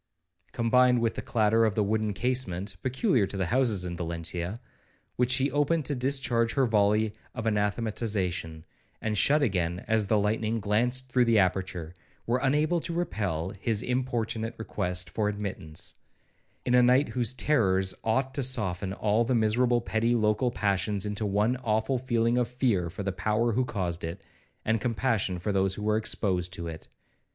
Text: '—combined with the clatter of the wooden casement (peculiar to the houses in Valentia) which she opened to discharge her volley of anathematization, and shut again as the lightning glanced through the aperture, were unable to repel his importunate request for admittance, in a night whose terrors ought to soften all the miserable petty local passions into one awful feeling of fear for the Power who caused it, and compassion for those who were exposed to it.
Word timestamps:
'—combined 0.51 0.99
with 0.99 1.13
the 1.13 1.21
clatter 1.21 1.63
of 1.63 1.75
the 1.75 1.83
wooden 1.83 2.11
casement 2.11 2.75
(peculiar 2.81 3.27
to 3.27 3.37
the 3.37 3.45
houses 3.45 3.85
in 3.85 3.95
Valentia) 3.95 4.59
which 5.15 5.29
she 5.29 5.51
opened 5.51 5.85
to 5.85 5.93
discharge 5.93 6.53
her 6.55 6.65
volley 6.65 7.13
of 7.35 7.45
anathematization, 7.45 8.63
and 8.99 9.15
shut 9.15 9.43
again 9.43 9.85
as 9.87 10.07
the 10.07 10.17
lightning 10.17 10.59
glanced 10.59 11.07
through 11.07 11.25
the 11.25 11.37
aperture, 11.37 11.93
were 12.25 12.39
unable 12.41 12.79
to 12.79 12.91
repel 12.95 13.51
his 13.61 13.83
importunate 13.83 14.55
request 14.57 15.07
for 15.07 15.29
admittance, 15.29 15.93
in 16.65 16.73
a 16.73 16.81
night 16.81 17.09
whose 17.09 17.35
terrors 17.35 17.93
ought 18.03 18.33
to 18.33 18.41
soften 18.41 18.93
all 18.93 19.23
the 19.23 19.35
miserable 19.35 19.81
petty 19.81 20.15
local 20.15 20.49
passions 20.49 21.05
into 21.05 21.27
one 21.27 21.55
awful 21.57 21.99
feeling 21.99 22.39
of 22.39 22.47
fear 22.47 22.89
for 22.89 23.03
the 23.03 23.11
Power 23.11 23.51
who 23.53 23.63
caused 23.65 24.03
it, 24.03 24.23
and 24.65 24.81
compassion 24.81 25.37
for 25.37 25.51
those 25.51 25.75
who 25.75 25.83
were 25.83 25.95
exposed 25.97 26.51
to 26.53 26.65
it. 26.67 26.87